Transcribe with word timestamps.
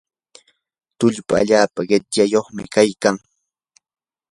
tullpa 0.97 1.33
allapa 1.41 1.81
qityayuqmi 1.89 2.63
kaykan. 2.73 3.15